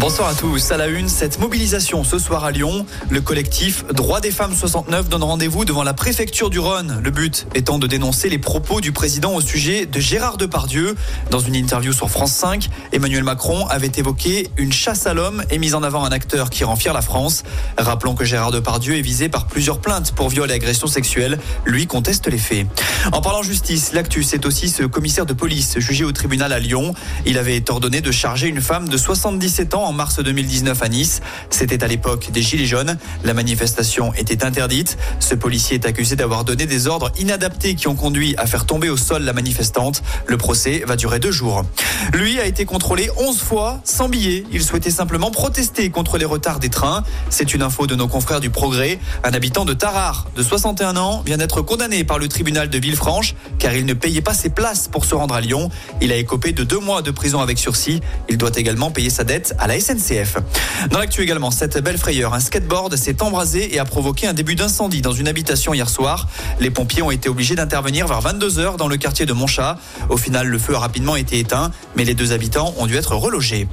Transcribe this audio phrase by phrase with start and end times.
[0.00, 0.72] Bonsoir à tous.
[0.72, 2.86] À la une, cette mobilisation ce soir à Lyon.
[3.10, 7.02] Le collectif Droits des femmes 69 donne rendez-vous devant la préfecture du Rhône.
[7.04, 10.96] Le but étant de dénoncer les propos du président au sujet de Gérard Depardieu.
[11.30, 15.58] Dans une interview sur France 5, Emmanuel Macron avait évoqué une chasse à l'homme et
[15.58, 17.42] mis en avant un acteur qui rend fier la France.
[17.76, 21.38] Rappelons que Gérard Depardieu est visé par plusieurs plaintes pour viol et agression sexuelle.
[21.66, 22.66] Lui conteste les faits.
[23.12, 26.94] En parlant justice, l'actu, c'est aussi ce commissaire de police jugé au tribunal à Lyon.
[27.26, 31.20] Il avait ordonné de charger une femme de 77 ans en mars 2019 à Nice.
[31.50, 32.96] C'était à l'époque des Gilets jaunes.
[33.24, 34.96] La manifestation était interdite.
[35.18, 38.88] Ce policier est accusé d'avoir donné des ordres inadaptés qui ont conduit à faire tomber
[38.88, 40.04] au sol la manifestante.
[40.28, 41.64] Le procès va durer deux jours.
[42.12, 44.44] Lui a été contrôlé 11 fois sans billet.
[44.52, 47.02] Il souhaitait simplement protester contre les retards des trains.
[47.28, 49.00] C'est une info de nos confrères du Progrès.
[49.24, 53.34] Un habitant de Tarare, de 61 ans, vient d'être condamné par le tribunal de Villefranche
[53.58, 55.68] car il ne payait pas ses places pour se rendre à Lyon.
[56.00, 58.00] Il a écopé de deux mois de prison avec sursis.
[58.28, 60.36] Il doit également payer sa dette à la SNCF.
[60.90, 64.54] Dans l'actu également, cette belle frayeur, un skateboard s'est embrasé et a provoqué un début
[64.54, 66.28] d'incendie dans une habitation hier soir.
[66.60, 69.78] Les pompiers ont été obligés d'intervenir vers 22h dans le quartier de Montchat.
[70.08, 73.14] Au final, le feu a rapidement été éteint, mais les deux habitants ont dû être
[73.16, 73.68] relogés.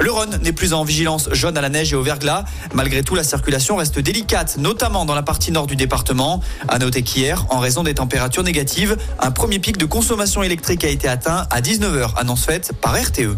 [0.00, 2.44] Le Rhône n'est plus en vigilance jaune à la neige et au verglas.
[2.74, 6.40] Malgré tout, la circulation reste délicate, notamment dans la partie nord du département.
[6.68, 10.88] À noter qu'hier, en raison des températures négatives, un premier pic de consommation électrique a
[10.88, 13.36] été atteint à 19h, annonce faite par RTE.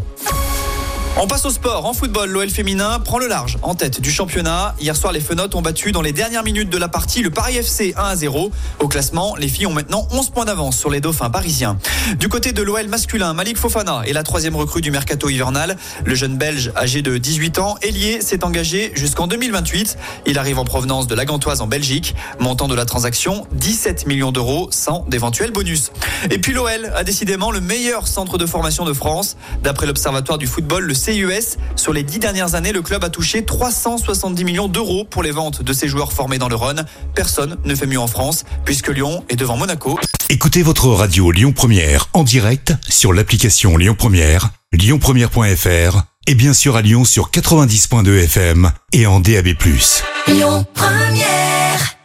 [1.17, 1.87] On passe au sport.
[1.87, 4.75] En football, l'OL féminin prend le large en tête du championnat.
[4.81, 7.57] Hier soir, les Fenotes ont battu dans les dernières minutes de la partie le Paris
[7.57, 8.51] FC 1 à 0.
[8.81, 11.79] Au classement, les filles ont maintenant 11 points d'avance sur les dauphins parisiens.
[12.19, 15.77] Du côté de l'OL masculin, Malik Fofana est la troisième recrue du mercato hivernal.
[16.05, 19.97] Le jeune belge âgé de 18 ans, ailier, s'est engagé jusqu'en 2028.
[20.27, 22.17] Il arrive en provenance de la Gantoise en Belgique.
[22.41, 25.93] Montant de la transaction, 17 millions d'euros sans d'éventuels bonus.
[26.33, 29.37] Et puis l'OL a décidément le meilleur centre de formation de France.
[29.63, 31.59] D'après l'Observatoire du football, le CUS.
[31.77, 35.63] Sur les dix dernières années, le club a touché 370 millions d'euros pour les ventes
[35.63, 36.85] de ses joueurs formés dans le Rhône.
[37.15, 39.99] Personne ne fait mieux en France, puisque Lyon est devant Monaco.
[40.31, 46.77] Écoutez votre radio Lyon Première en direct sur l'application Lyon Première, lyonpremière.fr et bien sûr
[46.77, 49.49] à Lyon sur 90.2 FM et en DAB+.
[50.27, 51.97] Lyon Première